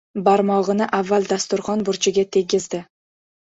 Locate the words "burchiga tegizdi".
1.91-2.83